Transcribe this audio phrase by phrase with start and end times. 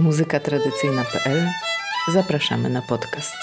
[0.00, 1.48] muzykatradycyjna.pl
[2.12, 3.36] zapraszamy na podcast.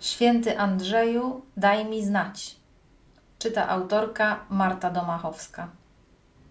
[0.00, 2.56] Święty Andrzeju, daj mi znać.
[3.38, 5.68] Czyta autorka Marta Domachowska.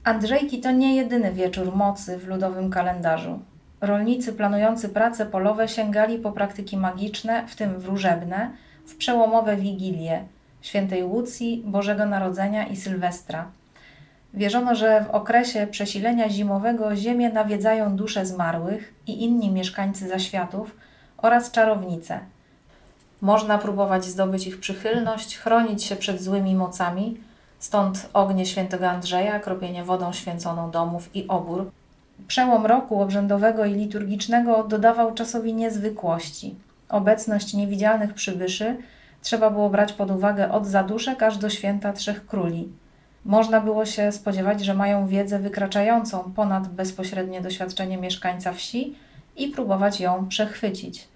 [0.03, 3.39] Andrzejki to nie jedyny wieczór mocy w ludowym kalendarzu.
[3.81, 8.51] Rolnicy planujący prace polowe sięgali po praktyki magiczne, w tym wróżebne,
[8.85, 10.25] w przełomowe wigilie
[10.61, 13.51] świętej Łucji, Bożego Narodzenia i Sylwestra.
[14.33, 20.75] Wierzono, że w okresie przesilenia zimowego ziemię nawiedzają dusze zmarłych i inni mieszkańcy zaświatów
[21.17, 22.19] oraz czarownice.
[23.21, 27.17] Można próbować zdobyć ich przychylność, chronić się przed złymi mocami,
[27.59, 31.71] stąd ognie świętego Andrzeja, kropienie wodą święconą domów i obór.
[32.27, 36.55] Przełom roku obrzędowego i liturgicznego dodawał czasowi niezwykłości.
[36.89, 38.77] Obecność niewidzialnych przybyszy
[39.21, 42.69] trzeba było brać pod uwagę od zaduszek aż do święta Trzech Króli.
[43.27, 48.95] Można było się spodziewać, że mają wiedzę wykraczającą ponad bezpośrednie doświadczenie mieszkańca wsi
[49.35, 51.07] i próbować ją przechwycić.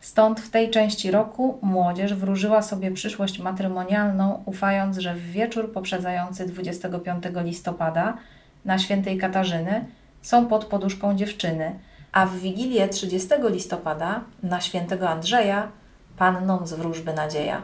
[0.00, 6.46] Stąd w tej części roku młodzież wróżyła sobie przyszłość matrymonialną, ufając, że w wieczór poprzedzający
[6.46, 8.16] 25 listopada
[8.64, 9.84] na świętej Katarzyny
[10.22, 11.78] są pod poduszką dziewczyny,
[12.12, 15.68] a w wigilię 30 listopada na świętego Andrzeja
[16.16, 17.62] panną z wróżby nadzieja.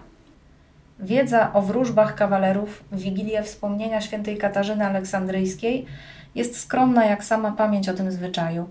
[1.00, 5.86] Wiedza o wróżbach kawalerów w Wigilię Wspomnienia świętej Katarzyny Aleksandryjskiej
[6.34, 8.68] jest skromna jak sama pamięć o tym zwyczaju.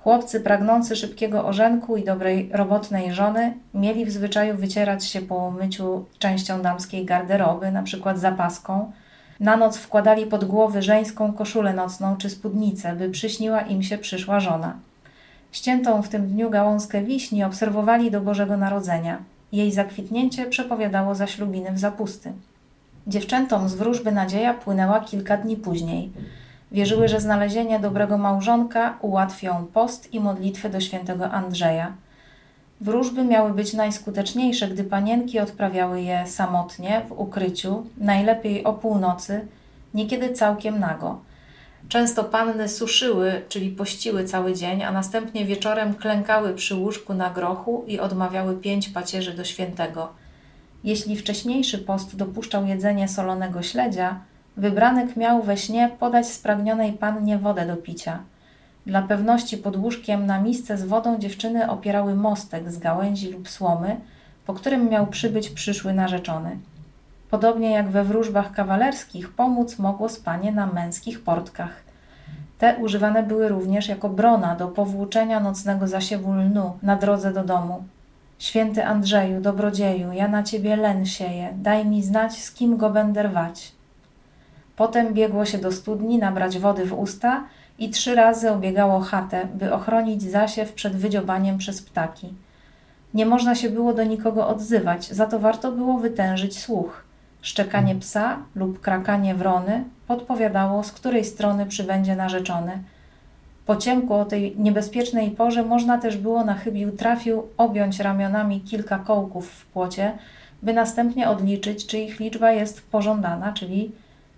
[0.00, 6.04] Chłopcy pragnący szybkiego orzenku i dobrej robotnej żony mieli w zwyczaju wycierać się po myciu
[6.18, 8.92] częścią damskiej garderoby, na przykład zapaską.
[9.40, 14.40] Na noc wkładali pod głowy żeńską koszulę nocną czy spódnicę, by przyśniła im się przyszła
[14.40, 14.76] żona.
[15.52, 19.18] Ściętą w tym dniu gałązkę wiśni obserwowali do Bożego Narodzenia–
[19.52, 22.32] jej zakwitnięcie przepowiadało zaślubiny w zapusty.
[23.06, 26.12] Dziewczętom z wróżby nadzieja płynęła kilka dni później.
[26.72, 31.92] Wierzyły, że znalezienie dobrego małżonka ułatwią post i modlitwy do świętego Andrzeja.
[32.80, 39.46] Wróżby miały być najskuteczniejsze, gdy panienki odprawiały je samotnie, w ukryciu, najlepiej o północy,
[39.94, 41.18] niekiedy całkiem nago–
[41.88, 47.84] Często panny suszyły, czyli pościły cały dzień, a następnie wieczorem klękały przy łóżku na grochu
[47.86, 50.12] i odmawiały pięć pacierzy do świętego.
[50.84, 54.20] Jeśli wcześniejszy post dopuszczał jedzenie solonego śledzia,
[54.56, 58.18] wybranek miał we śnie podać spragnionej pannie wodę do picia.
[58.86, 63.96] Dla pewności pod łóżkiem na misce z wodą dziewczyny opierały mostek z gałęzi lub słomy,
[64.46, 66.58] po którym miał przybyć przyszły narzeczony.
[67.34, 71.82] Podobnie jak we wróżbach kawalerskich, pomóc mogło spanie na męskich portkach.
[72.58, 77.84] Te używane były również jako brona do powłóczenia nocnego zasiewu lnu na drodze do domu.
[78.38, 83.22] Święty Andrzeju, dobrodzieju, ja na ciebie len sieję, daj mi znać, z kim go będę
[83.22, 83.72] rwać.
[84.76, 87.44] Potem biegło się do studni nabrać wody w usta
[87.78, 92.34] i trzy razy obiegało chatę, by ochronić zasiew przed wydziobaniem przez ptaki.
[93.14, 97.03] Nie można się było do nikogo odzywać, za to warto było wytężyć słuch.
[97.44, 102.82] Szczekanie psa lub krakanie wrony podpowiadało, z której strony przybędzie narzeczony.
[103.66, 108.98] Po ciemku o tej niebezpiecznej porze można też było na chybił trafił objąć ramionami kilka
[108.98, 110.18] kołków w płocie,
[110.62, 113.92] by następnie odliczyć, czy ich liczba jest pożądana, czyli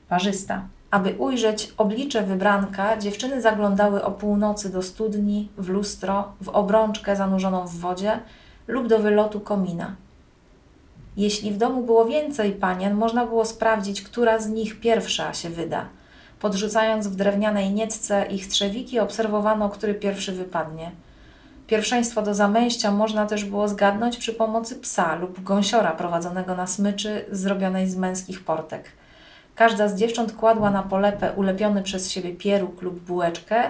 [0.09, 0.63] parzysta.
[0.91, 7.67] Aby ujrzeć oblicze wybranka, dziewczyny zaglądały o północy do studni, w lustro, w obrączkę zanurzoną
[7.67, 8.19] w wodzie
[8.69, 9.97] lub do wylotu komina.
[11.17, 15.85] Jeśli w domu było więcej panien, można było sprawdzić, która z nich pierwsza się wyda.
[16.41, 20.91] Podrzucając w drewnianej niecce ich trzewiki, obserwowano, który pierwszy wypadnie.
[21.67, 27.25] Pierwszeństwo do zamęścia można też było zgadnąć przy pomocy psa lub gąsiora prowadzonego na smyczy
[27.33, 28.93] zrobionej z męskich portek.
[29.55, 33.63] Każda z dziewcząt kładła na polepę ulepiony przez siebie pieróg lub bułeczkę,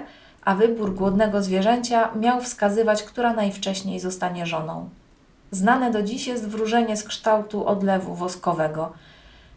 [0.45, 4.89] a wybór głodnego zwierzęcia miał wskazywać, która najwcześniej zostanie żoną.
[5.51, 8.93] Znane do dziś jest wróżenie z kształtu odlewu woskowego.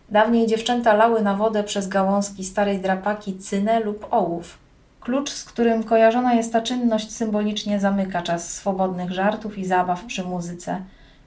[0.10, 4.58] Dawniej dziewczęta lały na wodę przez gałązki starej drapaki cynę lub ołów.
[5.00, 10.24] Klucz, z którym kojarzona jest ta czynność, symbolicznie zamyka czas swobodnych żartów i zabaw przy
[10.24, 10.82] muzyce.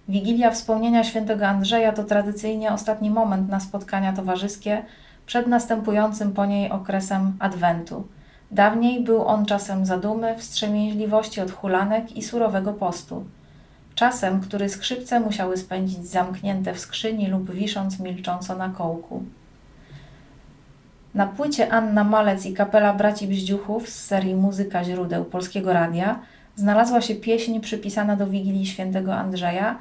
[0.09, 4.83] Wigilia wspomnienia świętego Andrzeja to tradycyjnie ostatni moment na spotkania towarzyskie
[5.27, 8.05] przed następującym po niej okresem Adwentu.
[8.51, 13.25] Dawniej był on czasem zadumy, wstrzemięźliwości od hulanek i surowego postu
[13.95, 19.23] czasem, który skrzypce musiały spędzić zamknięte w skrzyni lub wisząc milcząco na kołku.
[21.15, 26.19] Na płycie Anna Malec i kapela braci Bździuchów z serii Muzyka źródeł Polskiego Radia
[26.57, 29.79] znalazła się pieśń przypisana do Wigilii Świętego Andrzeja,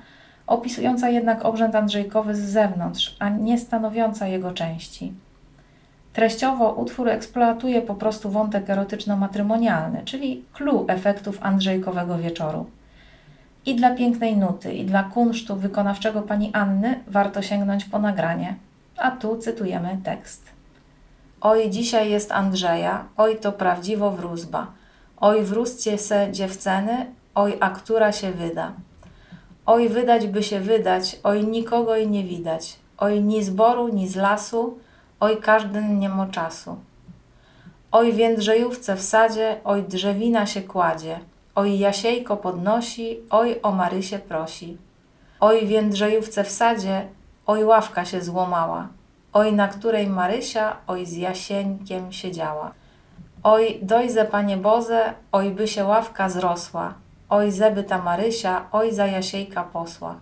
[0.48, 5.14] opisująca jednak obrzęd andrzejkowy z zewnątrz, a nie stanowiąca jego części.
[6.14, 12.66] Treściowo utwór eksploatuje po prostu wątek erotyczno-matrymonialny, czyli clue efektów Andrzejkowego wieczoru.
[13.66, 18.56] I dla pięknej nuty, i dla kunsztu wykonawczego pani Anny warto sięgnąć po nagranie.
[18.98, 20.50] A tu cytujemy tekst.
[21.42, 24.68] Oj, dzisiaj jest Andrzeja, oj to prawdziwo wrózba.
[25.18, 27.06] Oj, wrózcie se dziewceny,
[27.36, 28.72] oj, a która się wyda.
[29.66, 32.80] Oj, wydać by się wydać, oj, nikogo i nie widać.
[32.98, 34.78] Oj, ni zboru, ni z lasu,
[35.20, 36.76] oj, każdy nie ma czasu.
[37.92, 41.20] Oj, w Jędrzejówce w sadzie, oj, drzewina się kładzie.
[41.62, 44.78] Oj, Jasiejko podnosi, oj, o Marysie prosi.
[45.40, 47.08] Oj, w Jędrzejówce w sadzie,
[47.46, 48.88] oj, ławka się złomała.
[49.34, 52.72] Oj, na której Marysia, oj, z Jasieńkiem siedziała.
[53.44, 56.94] Oj, dojze panie Boze, oj, by się ławka zrosła.
[57.30, 60.16] Oj, zeby ta Marysia, oj, za Jasiejka posła.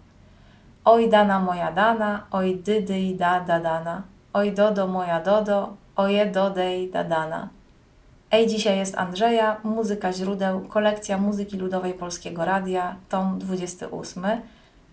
[0.86, 4.04] Oj, dana moja dana, oj, dydy i da, da dana.
[4.34, 7.59] Oj, dodo moja dodo, oje dodej da dana.
[8.32, 14.26] Ej, dzisiaj jest Andrzeja, muzyka źródeł, kolekcja muzyki ludowej Polskiego Radia, tom 28,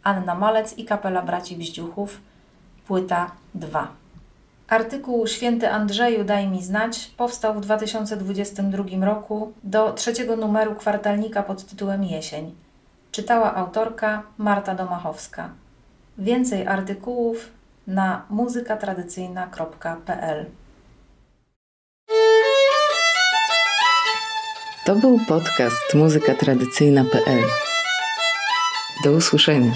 [0.02, 2.20] Anna Malec i kapela braci Bździuchów,
[2.86, 3.88] płyta 2.
[4.68, 11.64] Artykuł Święty Andrzeju Daj mi znać powstał w 2022 roku do trzeciego numeru kwartalnika pod
[11.64, 12.54] tytułem Jesień.
[13.12, 15.50] Czytała autorka Marta Domachowska.
[16.18, 17.50] Więcej artykułów
[17.86, 20.46] na muzykatradycyjna.pl
[24.86, 27.42] To był podcast muzykatradycyjna.pl.
[29.04, 29.72] Do usłyszenia.